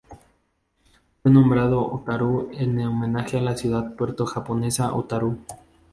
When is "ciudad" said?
3.55-3.95